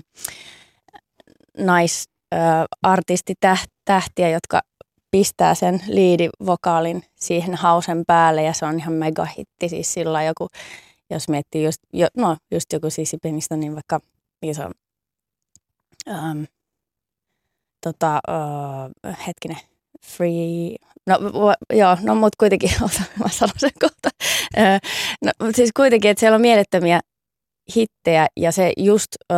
naisartistitähtiä, 1.58 4.30
jotka 4.30 4.62
pistää 5.14 5.56
sen 5.56 5.82
liidivokaalin 5.88 7.04
siihen 7.16 7.56
hausen 7.56 8.04
päälle 8.08 8.44
ja 8.44 8.54
se 8.54 8.66
on 8.66 8.80
ihan 8.80 8.94
mega 8.94 9.26
hitti. 9.26 9.70
Siis 9.70 9.94
sillä 9.94 10.24
joku, 10.24 10.48
jos 11.10 11.30
miettii 11.30 11.64
just, 11.64 11.80
jo, 11.94 12.08
no 12.18 12.38
just 12.52 12.74
joku 12.74 12.90
Sissi 12.90 13.18
Penistä, 13.24 13.56
niin 13.56 13.74
vaikka 13.74 14.00
on, 14.66 14.72
ähm, 16.10 16.44
tota, 17.84 18.22
uh, 18.30 19.16
hetkinen, 19.28 19.58
free, 20.06 20.76
no 21.08 21.20
joo, 21.74 21.98
no 22.02 22.16
mutta 22.16 22.36
kuitenkin, 22.40 22.70
mä 23.20 23.30
sanon 23.30 23.54
sen 23.58 23.72
kohta. 23.80 24.10
Äh, 24.58 24.82
no 25.22 25.32
siis 25.56 25.70
kuitenkin, 25.76 26.12
että 26.12 26.20
siellä 26.20 26.36
on 26.36 26.42
mielettömiä 26.42 27.00
hittejä 27.76 28.28
ja 28.38 28.52
se 28.52 28.74
just 28.78 29.08
ö, 29.32 29.36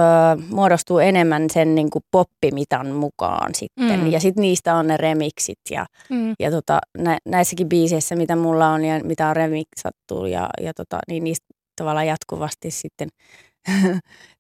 muodostuu 0.50 1.00
enemmän 1.00 1.50
sen 1.50 1.76
niin 1.76 1.90
kuin 1.90 2.04
poppimitan 2.12 2.88
mukaan 2.88 3.56
sitten. 3.56 4.00
Mm. 4.00 4.12
Ja 4.12 4.20
sitten 4.20 4.42
niistä 4.42 4.76
on 4.76 4.88
ne 4.88 4.98
remiksit 4.98 5.60
ja, 5.70 5.86
mm. 6.10 6.36
ja 6.40 6.52
tota, 6.52 6.80
nä, 6.98 7.18
näissäkin 7.26 7.70
biiseissä, 7.70 8.16
mitä 8.16 8.36
mulla 8.36 8.68
on 8.68 8.86
ja 8.86 9.04
mitä 9.04 9.28
on 9.28 9.36
remiksattu 9.36 10.26
ja, 10.26 10.50
ja 10.62 10.74
tota, 10.74 11.00
niin 11.08 11.24
niistä 11.24 11.46
tavallaan 11.76 12.08
jatkuvasti 12.08 12.72
sitten 12.72 13.10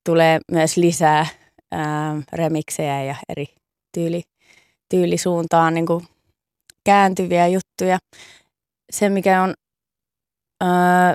tulee 0.10 0.40
myös 0.52 0.78
lisää 0.78 1.26
ää, 1.72 2.22
remiksejä 2.34 3.04
ja 3.04 3.16
eri 3.30 3.46
tyyli, 3.94 4.22
tyylisuuntaan 4.90 5.74
niin 5.74 5.86
kuin 5.86 6.08
kääntyviä 6.86 7.48
juttuja. 7.48 7.98
Se, 8.92 9.10
mikä 9.10 9.44
on 9.44 9.54
ää, 10.62 11.14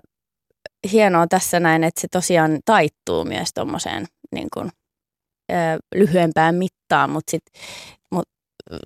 hienoa 0.93 1.27
tässä 1.27 1.61
näin, 1.61 1.85
että 1.85 2.01
se 2.01 2.09
tosiaan 2.09 2.59
taittuu 2.65 3.25
myös 3.25 3.49
tuommoiseen 3.55 4.07
niin 4.33 4.49
kuin, 4.55 4.71
ö, 5.53 5.55
lyhyempään 5.95 6.55
mittaan, 6.55 7.11
mutta 7.11 7.31
sitten 7.31 7.63
mut, 8.11 8.29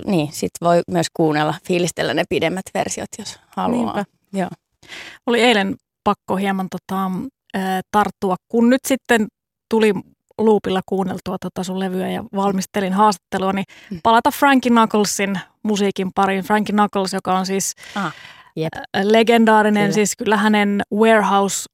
niin, 0.07 0.33
sit 0.33 0.51
voi 0.61 0.83
myös 0.91 1.07
kuunnella, 1.17 1.55
fiilistellä 1.67 2.15
ne 2.15 2.25
pidemmät 2.29 2.65
versiot, 2.75 3.09
jos 3.19 3.39
haluaa. 3.47 3.95
Niinpä. 3.95 4.05
Joo. 4.33 4.51
Oli 5.27 5.41
eilen 5.41 5.77
pakko 6.05 6.37
hieman 6.37 6.69
tota, 6.71 7.11
ö, 7.57 7.59
tarttua, 7.91 8.37
kun 8.49 8.71
nyt 8.71 8.81
sitten 8.85 9.27
tuli 9.71 9.93
luupilla 10.39 10.81
kuunneltua 10.87 11.37
tota 11.41 11.65
sun 11.65 11.81
levyä 11.81 12.11
ja 12.11 12.25
valmistelin 12.37 12.93
haastattelua, 12.93 13.53
niin 13.53 13.65
mm. 13.91 14.01
palata 14.03 14.31
Frankie 14.31 14.71
Knucklesin 14.71 15.41
musiikin 15.63 16.11
pariin. 16.15 16.45
Frankie 16.45 16.73
Knuckles, 16.73 17.13
joka 17.13 17.39
on 17.39 17.47
siis 17.47 17.75
ah, 17.95 18.15
yep. 18.57 18.73
legendaarinen, 19.03 19.83
kyllä. 19.83 19.95
siis 19.95 20.17
kyllä 20.17 20.37
hänen 20.37 20.83
Warehouse 20.95 21.65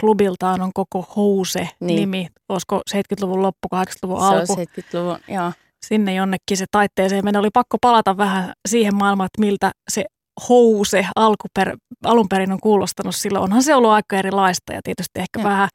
klubiltaan 0.00 0.60
on 0.60 0.70
koko 0.74 1.06
House-nimi. 1.16 2.06
Niin. 2.06 2.28
Olisiko 2.48 2.82
70-luvun 2.90 3.42
loppu, 3.42 3.68
80-luvun 3.74 4.22
alku? 4.22 4.54
Se 4.54 4.60
on 4.60 4.66
70-luvun, 4.66 5.18
joo. 5.28 5.52
Sinne 5.86 6.14
jonnekin 6.14 6.56
se 6.56 6.64
taitteeseen 6.70 7.24
meni. 7.24 7.38
Oli 7.38 7.50
pakko 7.54 7.76
palata 7.80 8.16
vähän 8.16 8.52
siihen 8.68 8.94
maailmaan, 8.94 9.26
että 9.26 9.40
miltä 9.40 9.70
se 9.90 10.04
House 10.48 11.06
alkuper, 11.16 11.76
alun 12.04 12.28
perin 12.28 12.52
on 12.52 12.60
kuulostanut 12.60 13.14
silloin. 13.14 13.44
Onhan 13.44 13.62
se 13.62 13.74
ollut 13.74 13.90
aika 13.90 14.16
erilaista 14.16 14.72
ja 14.72 14.80
tietysti 14.84 15.20
ehkä 15.20 15.40
ja. 15.40 15.44
vähän 15.44 15.68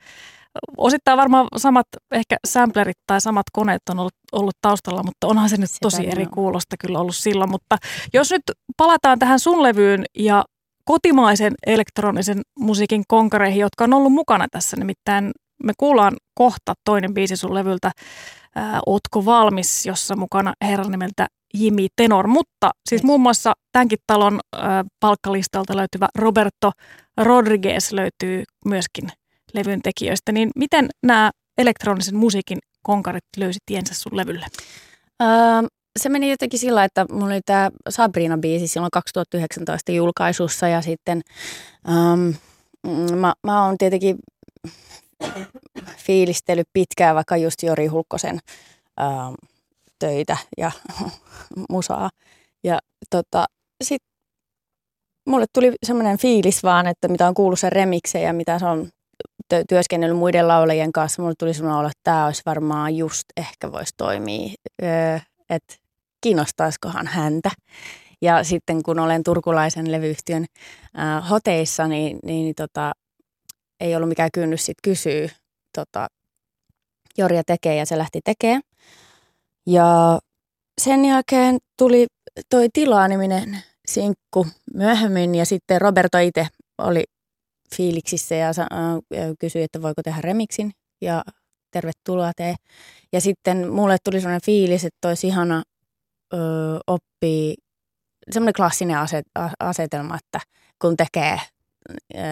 osittain 0.77 1.17
varmaan 1.17 1.48
samat 1.58 1.88
ehkä 2.12 2.38
samplerit 2.48 2.98
tai 3.08 3.22
samat 3.22 3.46
koneet 3.53 3.82
on 3.89 4.00
ollut, 4.00 4.13
ollut 4.32 4.55
taustalla, 4.62 5.03
mutta 5.03 5.27
onhan 5.27 5.50
se 5.50 5.58
nyt 5.58 5.70
Sitä 5.70 5.79
tosi 5.82 6.08
eri 6.12 6.25
kuulosta 6.25 6.75
kyllä 6.79 7.00
ollut 7.00 7.15
silloin. 7.15 7.50
Mutta 7.50 7.77
jos 8.13 8.32
nyt 8.32 8.43
palataan 8.77 9.20
tähän 9.20 9.39
sun 9.39 9.63
levyyn 9.63 10.05
ja 10.17 10.43
kotimaisen 10.86 11.54
elektronisen 11.68 12.42
musiikin 12.60 13.04
konkareihin, 13.08 13.60
jotka 13.60 13.84
on 13.84 13.94
ollut 13.94 14.13
mukana 14.13 14.48
tässä. 14.52 14.78
Nimittäin 14.78 15.32
me 15.63 15.74
kuullaan 15.78 16.13
kohta 16.34 16.74
toinen 16.86 17.13
biisi 17.13 17.36
sun 17.38 17.54
levyltä, 17.54 17.92
ää, 18.56 18.80
Ootko 18.86 19.25
valmis, 19.25 19.86
jossa 19.86 20.16
mukana 20.16 20.54
herran 20.62 20.92
nimeltä 20.92 21.28
Jimmy 21.54 21.88
Tenor, 21.96 22.28
mutta 22.28 22.72
siis 22.90 23.04
muun 23.04 23.22
muassa 23.22 23.54
tämänkin 23.72 24.00
talon 24.08 24.40
ää, 24.56 24.84
palkkalistalta 25.00 25.78
löytyvä 25.78 26.08
Roberto 26.18 26.72
Rodriguez 27.18 27.92
löytyy 27.92 28.44
myöskin 28.66 29.10
levyn 29.54 29.82
tekijöistä. 29.82 30.32
Niin 30.32 30.50
miten 30.56 30.90
nämä 31.04 31.32
elektronisen 31.58 32.16
musiikin 32.16 32.58
konkarit 32.84 33.24
löysi 33.38 33.60
tiensä 33.66 33.94
sun 33.94 34.18
levylle? 34.18 34.46
Ähm, 35.22 35.66
se 36.00 36.10
meni 36.10 36.30
jotenkin 36.30 36.60
sillä, 36.60 36.84
että 36.84 37.06
mulla 37.12 37.26
oli 37.26 37.42
tämä 37.46 37.72
Sabrina-biisi 37.90 38.68
silloin 38.68 38.92
2019 38.92 39.92
julkaisussa 39.92 40.68
ja 40.68 40.82
sitten 40.82 41.22
um, 41.88 42.34
mä, 43.16 43.34
mä 43.44 43.66
oon 43.66 43.78
tietenkin 43.78 44.18
fiilistellyt 45.98 46.68
pitkään 46.74 47.16
vaikka 47.16 47.38
just 47.38 47.64
Jori 47.64 47.88
Hulkkosen 47.88 48.40
um, 49.02 49.36
töitä 50.00 50.38
ja 50.58 50.72
musaa. 51.70 52.10
Ja 52.64 52.80
tota, 53.10 53.46
sitten 53.84 54.10
mulle 55.30 55.46
tuli 55.54 55.76
semmoinen 55.86 56.18
fiilis 56.18 56.64
vaan, 56.64 56.88
että 56.88 57.08
mitä 57.08 57.28
on 57.28 57.34
kuullut 57.34 57.60
sen 57.60 57.72
remiksejä, 57.72 58.34
mitä 58.34 58.60
se 58.60 58.66
on 58.66 58.90
työskennellyt 59.70 60.18
muiden 60.18 60.48
laulajien 60.48 60.92
kanssa, 60.92 61.22
mulle 61.22 61.36
tuli 61.40 61.54
semmoinen 61.54 61.80
olo, 61.80 61.88
että 61.88 62.00
tämä 62.04 62.26
olisi 62.26 62.42
varmaan 62.46 62.96
just 62.96 63.24
ehkä 63.38 63.72
voisi 63.72 63.94
toimia. 63.98 64.54
Öö, 64.84 65.20
että 65.50 65.76
kiinnostaisikohan 66.24 67.08
häntä. 67.08 67.50
Ja 68.22 68.44
sitten 68.44 68.84
kun 68.84 69.00
olen 69.00 69.24
turkulaisen 69.24 69.92
levyyhtiön 69.92 70.46
äh, 71.00 71.30
hoteissa, 71.30 71.88
niin, 71.88 72.20
niin, 72.24 72.56
tota, 72.56 72.92
ei 73.80 73.96
ollut 73.96 74.10
mikään 74.10 74.30
kynnys 74.34 74.65
sitten 74.65 74.92
kysyä. 74.92 75.30
Tota, 75.75 76.08
Jorja 77.18 77.44
tekee 77.48 77.75
ja 77.75 77.86
se 77.86 77.98
lähti 77.98 78.20
tekemään. 78.25 78.62
Ja 79.68 80.20
sen 80.82 81.06
jälkeen 81.06 81.58
tuli 81.77 82.08
toi 82.50 82.68
Tilaa-niminen 82.74 83.58
sinkku 83.88 84.48
myöhemmin 84.74 85.36
ja 85.36 85.46
sitten 85.46 85.82
Roberto 85.82 86.18
itse 86.18 86.48
oli 86.77 87.03
fiiliksissä 87.75 88.36
ja 88.36 88.51
kysyi, 89.39 89.63
että 89.63 89.82
voiko 89.82 90.03
tehdä 90.03 90.22
remiksin 90.22 90.72
ja 91.01 91.24
tervetuloa 91.72 92.32
tee. 92.36 92.56
Ja 93.13 93.22
sitten 93.22 93.74
mulle 93.74 93.98
tuli 94.03 94.20
sellainen 94.20 94.46
fiilis, 94.46 94.86
että 94.86 95.08
olisi 95.08 95.27
ihana 95.27 95.63
oppii 96.88 97.56
semmoinen 98.32 98.54
klassinen 98.54 98.98
aset, 98.98 99.25
asetelma, 99.60 100.16
että 100.16 100.40
kun 100.82 100.98
tekee 100.98 101.40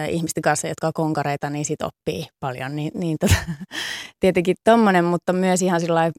ihmisten 0.08 0.42
kanssa, 0.42 0.68
jotka 0.68 0.86
on 0.86 0.92
konkareita, 0.92 1.50
niin 1.50 1.64
sit 1.64 1.82
oppii 1.82 2.26
paljon. 2.40 2.76
Niin, 2.76 2.92
niin 2.94 3.16
tota, 3.20 3.34
tietenkin 4.20 4.56
tommonen, 4.64 5.04
mutta 5.04 5.32
myös 5.32 5.62
ihan 5.62 5.80
sillä 5.80 6.12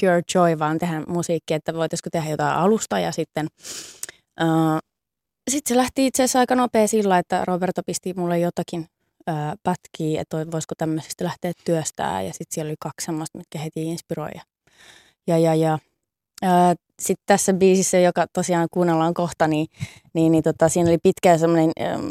pure 0.00 0.22
joy 0.34 0.58
vaan 0.58 0.78
tehdä 0.78 1.02
musiikkia, 1.08 1.56
että 1.56 1.74
voitaisiko 1.74 2.10
tehdä 2.12 2.30
jotain 2.30 2.56
alusta 2.56 2.98
ja 2.98 3.12
sitten 3.12 3.46
ö, 4.40 4.44
sitten 5.50 5.74
se 5.74 5.76
lähti 5.76 6.06
itse 6.06 6.22
asiassa 6.22 6.38
aika 6.38 6.54
nopea 6.54 6.88
sillä, 6.88 7.18
että 7.18 7.44
Roberto 7.44 7.82
pisti 7.86 8.14
mulle 8.14 8.38
jotakin 8.38 8.86
ö, 9.28 9.32
pätkiä, 9.62 10.20
että 10.20 10.36
voisiko 10.50 10.74
tämmöisestä 10.78 11.24
lähteä 11.24 11.52
työstää. 11.64 12.22
Ja 12.22 12.32
sitten 12.32 12.54
siellä 12.54 12.70
oli 12.70 12.76
kaksi 12.80 13.04
semmoista, 13.04 13.38
mitkä 13.38 13.58
heti 13.58 13.82
inspiroi. 13.82 14.30
Ja, 15.26 15.38
ja, 15.38 15.54
ja 15.54 15.78
sitten 17.00 17.24
tässä 17.26 17.52
biisissä, 17.52 17.98
joka 17.98 18.26
tosiaan 18.32 18.68
kuunnellaan 18.70 19.14
kohta, 19.14 19.48
niin, 19.48 19.66
niin, 20.14 20.32
niin 20.32 20.44
tota, 20.44 20.68
siinä 20.68 20.90
oli 20.90 20.98
pitkä 21.02 21.38
semmoinen 21.38 21.70
ähm, 21.80 22.06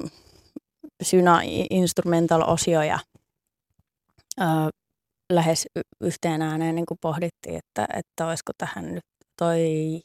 syna 1.03 1.41
instrumental 1.69 2.43
osio 2.47 2.81
ja 2.81 2.99
äh, 4.41 4.67
lähes 5.33 5.67
yhteen 6.01 6.41
ääneen 6.41 6.75
niin 6.75 6.85
kuin 6.85 6.97
pohdittiin, 7.01 7.55
että, 7.55 7.87
että 7.93 8.27
olisiko 8.27 8.51
tähän 8.57 8.95
nyt 8.95 9.05
toi 9.37 9.59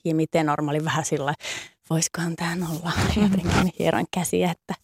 Jimi 0.04 0.26
Tenor, 0.30 0.64
oli 0.70 0.84
vähän 0.84 1.04
sillä 1.04 1.34
voisikohan 1.90 2.36
tähän 2.36 2.62
olla 2.62 2.92
jotenkin 3.22 3.72
hieron 3.78 4.04
käsiä, 4.14 4.50
että, 4.50 4.74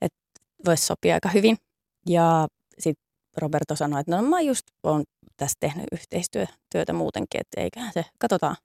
että 0.00 0.18
voisi 0.66 0.86
sopia 0.86 1.14
aika 1.14 1.28
hyvin. 1.28 1.56
Ja 2.06 2.48
sitten 2.78 3.04
Roberto 3.36 3.76
sanoi, 3.76 4.00
että 4.00 4.16
no 4.16 4.22
mä 4.22 4.40
just 4.40 4.66
olen 4.82 5.04
tässä 5.40 5.56
tehnyt 5.60 5.86
yhteistyötä 5.92 6.92
muutenkin, 6.92 7.40
että 7.40 7.60
eiköhän 7.60 7.92
se, 7.92 8.04
katsotaan, 8.18 8.56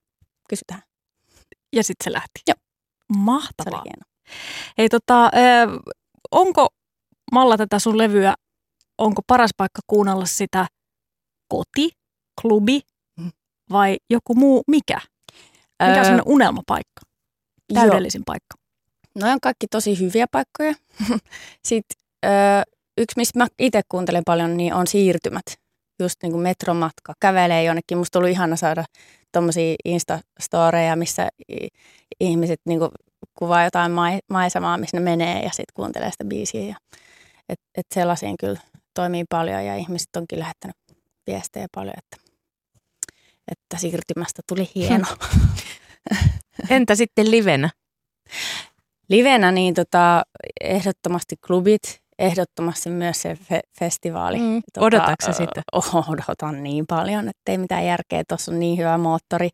kysytään. 0.48 0.82
Ja 1.76 1.84
sitten 1.84 2.04
se 2.04 2.12
lähti. 2.12 2.40
Joo. 2.48 2.56
Mahtavaa. 3.18 3.70
Se 3.70 3.76
oli 3.76 3.82
hieno. 3.84 4.34
Hei 4.78 4.88
tota, 4.88 5.30
onko 6.30 6.68
Malla 7.32 7.56
tätä 7.56 7.78
sun 7.78 7.98
levyä, 7.98 8.34
onko 8.98 9.22
paras 9.26 9.50
paikka 9.56 9.80
kuunnella 9.86 10.26
sitä 10.26 10.66
koti, 11.48 11.90
klubi 12.42 12.80
mm. 13.20 13.30
vai 13.70 13.96
joku 14.10 14.34
muu 14.34 14.62
mikä? 14.66 15.00
Mikä 15.82 16.00
on 16.00 16.14
öö, 16.14 16.20
unelmapaikka? 16.26 17.00
Täydellisin 17.74 18.20
jo. 18.20 18.24
paikka. 18.26 18.56
No 19.14 19.32
on 19.32 19.40
kaikki 19.42 19.66
tosi 19.70 20.00
hyviä 20.00 20.26
paikkoja. 20.32 20.74
Sitten 21.68 21.96
öö, 22.24 22.62
yksi, 22.98 23.16
mistä 23.16 23.38
mä 23.38 23.46
itse 23.58 23.80
kuuntelen 23.88 24.22
paljon, 24.26 24.56
niin 24.56 24.74
on 24.74 24.86
siirtymät 24.86 25.44
just 26.00 26.16
niin 26.22 26.32
kuin 26.32 26.42
metromatka, 26.42 27.14
kävelee 27.20 27.64
jonnekin. 27.64 27.98
Musta 27.98 28.18
oli 28.18 28.30
ihana 28.30 28.56
saada 28.56 28.84
tuommoisia 29.32 29.76
Insta-storeja, 29.84 30.96
missä 30.96 31.28
ihmiset 32.20 32.60
niin 32.64 32.78
kuin 32.78 32.90
kuvaa 33.34 33.64
jotain 33.64 33.92
maisemaa, 34.30 34.78
missä 34.78 34.96
ne 34.96 35.04
menee 35.04 35.42
ja 35.42 35.48
sitten 35.48 35.74
kuuntelee 35.74 36.10
sitä 36.10 36.24
biisiä. 36.24 36.64
Ja, 36.64 36.76
et, 37.48 37.60
et 37.78 37.86
sellaisiin 37.94 38.34
kyllä 38.40 38.60
toimii 38.94 39.24
paljon 39.28 39.64
ja 39.64 39.76
ihmiset 39.76 40.16
onkin 40.16 40.38
lähettänyt 40.38 40.76
viestejä 41.26 41.66
paljon, 41.74 41.94
että, 41.98 42.32
että 43.52 43.76
siirtymästä 43.76 44.42
tuli 44.48 44.70
hieno. 44.74 45.06
Entä 46.70 46.94
sitten 46.94 47.30
livenä? 47.30 47.70
livenä, 49.08 49.52
niin 49.52 49.74
tota, 49.74 50.22
ehdottomasti 50.60 51.36
klubit, 51.46 52.02
ehdottomasti 52.18 52.90
myös 52.90 53.22
se 53.22 53.34
fe- 53.34 53.68
festivaali. 53.78 54.38
Mm. 54.38 54.62
Tota, 54.74 54.86
Odotatko 54.86 55.32
sitä? 55.32 55.62
Odotan 56.08 56.62
niin 56.62 56.84
paljon, 56.88 57.28
että 57.28 57.52
ei 57.52 57.58
mitään 57.58 57.86
järkeä. 57.86 58.22
Tuossa 58.28 58.52
on 58.52 58.58
niin 58.58 58.78
hyvä 58.78 58.98
moottori, 58.98 59.48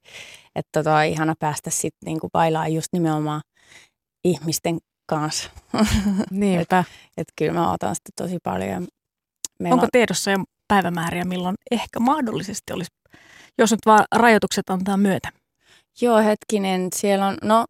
että 0.57 0.71
tota, 0.73 1.02
ihana 1.02 1.35
päästä 1.38 1.71
sitten 1.71 2.07
niinku 2.07 2.28
bailaan 2.33 2.73
just 2.73 2.88
nimenomaan 2.92 3.40
ihmisten 4.25 4.78
kanssa. 5.07 5.50
Niinpä. 6.31 6.85
että 7.16 7.33
kyllä 7.37 7.52
mä 7.52 7.73
otan 7.73 7.95
sitä 7.95 8.11
tosi 8.16 8.38
paljon. 8.42 8.87
Meillä 9.61 9.75
Onko 9.75 9.85
on, 9.85 9.90
tiedossa 9.92 10.31
jo 10.31 10.38
päivämääriä, 10.69 11.25
milloin 11.25 11.54
ehkä 11.71 12.00
mahdollisesti 12.00 12.73
olisi, 12.73 12.90
jos 13.59 13.71
nyt 13.71 13.81
vaan 13.87 14.04
rajoitukset 14.14 14.71
antaa 14.71 14.97
myötä? 14.97 15.28
joo, 16.00 16.19
hetkinen, 16.19 16.88
siellä 16.95 17.26
on, 17.26 17.37
no, 17.42 17.64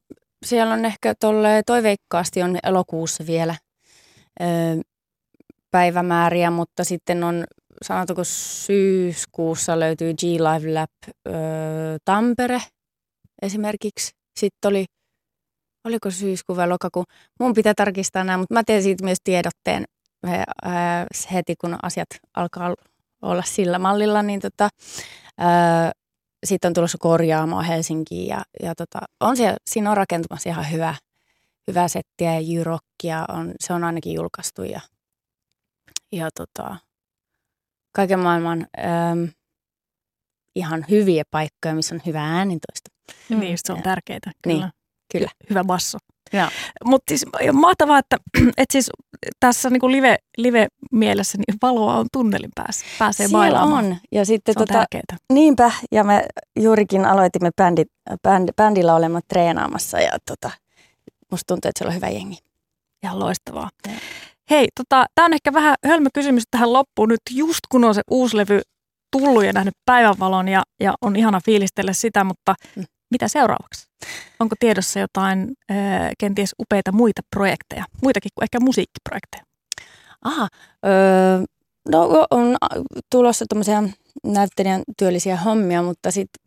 siellä 0.46 0.74
on 0.74 0.84
ehkä 0.84 1.14
tolle 1.20 1.62
toiveikkaasti 1.66 2.42
on 2.42 2.58
elokuussa 2.62 3.26
vielä 3.26 3.54
päivämääriä, 5.70 6.50
mutta 6.50 6.84
sitten 6.84 7.24
on, 7.24 7.44
sanotaanko 7.82 8.24
syyskuussa 8.24 9.80
löytyy 9.80 10.14
G 10.14 10.22
Live 10.22 10.74
Lab 10.74 10.90
ö, 11.28 11.32
Tampere 12.04 12.62
esimerkiksi. 13.42 14.10
Sitten 14.40 14.68
oli, 14.68 14.84
oliko 15.84 16.10
syyskuu 16.10 16.56
vai 16.56 16.68
lokakuu? 16.68 17.04
Mun 17.40 17.54
pitää 17.54 17.72
tarkistaa 17.76 18.24
nämä, 18.24 18.38
mutta 18.38 18.54
mä 18.54 18.62
teen 18.66 18.82
siitä 18.82 19.04
myös 19.04 19.18
tiedotteen 19.24 19.84
heti, 21.32 21.54
kun 21.60 21.78
asiat 21.82 22.08
alkaa 22.36 22.74
olla 23.22 23.42
sillä 23.42 23.78
mallilla, 23.78 24.22
niin 24.22 24.40
tota, 24.40 24.68
sitten 26.46 26.68
on 26.68 26.74
tulossa 26.74 26.98
korjaamaan 27.00 27.64
Helsinkiin 27.64 28.28
ja, 28.28 28.42
ja 28.62 28.74
tota, 28.74 28.98
on 29.20 29.36
siellä, 29.36 29.56
siinä 29.70 29.90
on 29.90 29.96
rakentumassa 29.96 30.48
ihan 30.48 30.70
hyvä, 30.70 30.94
hyvä 31.68 31.88
settiä 31.88 32.34
ja 32.34 32.40
jyrokkia 32.40 33.24
on, 33.28 33.52
se 33.60 33.72
on 33.72 33.84
ainakin 33.84 34.12
julkaistu 34.14 34.62
ja, 34.62 34.80
ja 36.12 36.28
tota, 36.34 36.76
kaiken 37.96 38.18
maailman 38.18 38.66
äm, 39.10 39.28
ihan 40.56 40.84
hyviä 40.90 41.22
paikkoja, 41.30 41.74
missä 41.74 41.94
on 41.94 42.00
hyvä 42.06 42.22
äänintoista. 42.24 42.90
Mm. 43.28 43.36
Mm. 43.36 43.40
Niin, 43.40 43.58
se 43.64 43.72
on 43.72 43.78
Ja- 43.78 43.82
tärkeää. 43.82 44.18
Niin, 44.46 44.56
Kyllä. 44.58 44.70
kyllä. 45.12 45.30
Hyvä 45.50 45.64
basso. 45.64 45.98
Joo. 46.32 46.48
Mutta 46.84 47.04
siis 47.10 47.26
mahtavaa, 47.52 47.98
että, 47.98 48.16
että 48.56 48.72
siis 48.72 48.90
tässä 49.40 49.70
niinku 49.70 49.90
live, 49.90 50.16
live-mielessä 50.38 51.38
niin 51.38 51.58
valoa 51.62 51.96
on 51.96 52.06
tunnelin 52.12 52.50
päässä. 52.54 52.86
Pääsee 52.98 53.28
Siellä 53.28 53.42
bailaamaan. 53.44 53.84
on. 53.84 53.96
Ja 54.12 54.24
sitten 54.26 54.52
Se 54.54 54.60
on 54.60 54.66
tota, 54.66 54.78
tärkeää. 54.78 55.16
niinpä, 55.32 55.70
ja 55.92 56.04
me 56.04 56.26
juurikin 56.60 57.04
aloitimme 57.04 57.50
bändi, 57.56 57.84
bänd, 58.22 58.48
bändillä 58.56 58.94
olemaan 58.94 59.22
treenaamassa 59.28 60.00
ja 60.00 60.12
tota, 60.26 60.50
musta 61.32 61.44
tuntuu, 61.46 61.68
että 61.68 61.78
siellä 61.78 61.90
on 61.90 61.96
hyvä 61.96 62.08
jengi. 62.08 62.38
Ihan 63.02 63.18
loistavaa. 63.18 63.68
Joo. 63.86 63.96
Hei, 64.50 64.68
tota, 64.74 65.06
tämä 65.14 65.26
on 65.26 65.32
ehkä 65.34 65.52
vähän 65.52 65.74
hölmö 65.86 66.08
kysymys 66.14 66.42
tähän 66.50 66.72
loppuun 66.72 67.08
nyt, 67.08 67.20
just 67.30 67.60
kun 67.70 67.84
on 67.84 67.94
se 67.94 68.02
uusi 68.10 68.36
levy 68.36 68.60
tullut 69.12 69.44
ja 69.44 69.52
nähnyt 69.52 69.74
päivänvalon 69.84 70.48
ja, 70.48 70.62
ja 70.80 70.94
on 71.00 71.16
ihana 71.16 71.40
fiilistellä 71.44 71.92
sitä, 71.92 72.24
mutta 72.24 72.54
Mm. 72.76 72.84
mitä 73.10 73.28
seuraavaksi? 73.28 73.86
Onko 74.40 74.54
tiedossa 74.60 75.00
jotain 75.00 75.52
ö, 75.70 75.74
kenties 76.18 76.54
upeita 76.58 76.92
muita 76.92 77.22
projekteja, 77.36 77.84
muitakin 78.02 78.30
kuin 78.34 78.42
ehkä 78.44 78.60
musiikkiprojekteja? 78.60 79.44
Aha, 80.24 80.48
öö, 80.86 81.44
no 81.88 82.26
on 82.30 82.56
tulossa 83.10 83.44
tuommoisia 83.48 83.82
näyttelijän 84.24 84.82
työllisiä 84.98 85.36
hommia, 85.36 85.82
mutta 85.82 86.10
sitten 86.10 86.42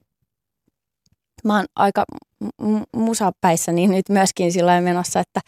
mä 1.44 1.56
oon 1.56 1.65
aika 1.75 2.06
musapäissä 2.96 3.72
niin 3.72 3.92
nyt 3.92 4.10
myöskin 4.10 4.51
sillä 4.51 4.82
menossa, 4.82 5.20
että, 5.20 5.39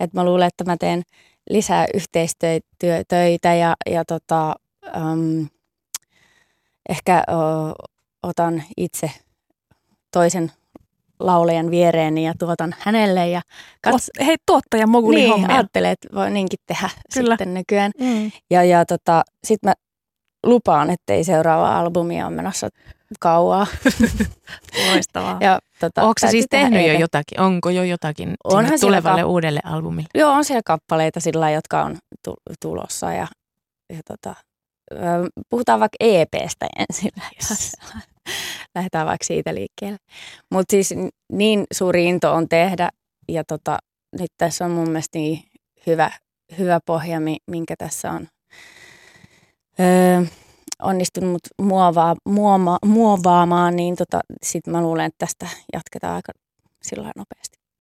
että 0.00 0.18
mä 0.20 0.24
luulen, 0.24 0.46
että 0.46 0.64
mä 0.64 0.76
teen 0.76 1.02
lisää 1.50 1.86
yhteistyötöitä 1.94 3.54
ja, 3.54 3.74
ja 3.90 4.04
tota, 4.04 4.54
äm, 4.96 5.46
ehkä 6.88 7.24
ö, 7.28 7.32
otan 8.22 8.62
itse 8.76 9.10
toisen 10.12 10.52
laulajan 11.20 11.70
viereeni 11.70 12.26
ja 12.26 12.32
tuotan 12.38 12.74
hänelle 12.78 13.28
ja 13.28 13.40
kats- 13.86 13.90
Tuot, 13.90 14.26
hei, 14.26 14.36
tuottaja 14.46 14.86
moguli 14.86 15.14
niin, 15.16 15.30
hommia. 15.30 15.54
ajattelee, 15.56 15.90
että 15.90 16.08
voi 16.14 16.30
niinkin 16.30 16.58
tehdä 16.66 16.90
Kyllä. 17.14 17.34
sitten 17.34 17.54
nykyään. 17.54 17.92
Mm. 18.00 18.30
Ja, 18.50 18.64
ja 18.64 18.86
tota, 18.86 19.22
sitten 19.44 19.70
mä 19.70 19.74
lupaan, 20.46 20.90
ettei 20.90 21.24
seuraava 21.24 21.78
albumi 21.78 22.22
ole 22.22 22.30
menossa 22.30 22.68
kauaa. 23.20 23.66
Loistavaa. 24.90 25.38
Ja, 25.40 25.58
tota, 25.90 26.02
Onko 26.02 26.14
siis 26.30 26.46
tehnyt 26.50 26.80
jo 26.82 26.86
niitä. 26.88 27.00
jotakin? 27.00 27.40
Onko 27.40 27.70
jo 27.70 27.82
jotakin 27.82 28.34
Onhan 28.44 28.80
tulevalle 28.80 29.20
kap- 29.22 29.28
uudelle 29.30 29.60
albumille? 29.64 30.08
Joo, 30.14 30.32
on 30.32 30.44
siellä 30.44 30.62
kappaleita 30.66 31.20
sillä 31.20 31.50
jotka 31.50 31.82
on 31.82 31.96
tu- 32.24 32.36
tulossa. 32.62 33.12
Ja, 33.12 33.26
ja 33.92 34.00
tota, 34.08 34.34
puhutaan 35.50 35.80
vaikka 35.80 35.96
EPstä 36.00 36.66
ensin. 36.78 37.10
Yes. 37.50 37.72
Lähdetään 38.74 39.06
vaikka 39.06 39.24
siitä 39.24 39.54
liikkeelle. 39.54 39.98
Mutta 40.52 40.70
siis 40.70 40.94
niin 41.32 41.64
suuri 41.72 42.04
into 42.06 42.32
on 42.34 42.48
tehdä. 42.48 42.88
Ja 43.28 43.44
tota, 43.44 43.78
nyt 44.20 44.30
tässä 44.38 44.64
on 44.64 44.70
mun 44.70 44.88
mielestä 44.88 45.18
niin 45.18 45.42
hyvä, 45.86 46.10
hyvä 46.58 46.78
pohja, 46.86 47.20
mi- 47.20 47.40
minkä 47.50 47.74
tässä 47.78 48.10
on 48.10 48.28
öö, 49.80 50.22
onnistunut 50.84 51.42
muovaa, 51.62 52.16
muoma, 52.28 52.78
muovaamaan, 52.86 53.76
niin 53.76 53.96
tota, 53.96 54.20
sitten 54.42 54.72
mä 54.72 54.82
luulen, 54.82 55.06
että 55.06 55.26
tästä 55.26 55.48
jatketaan 55.72 56.14
aika 56.14 56.32
sillä 56.82 57.12
nopeasti. 57.16 57.53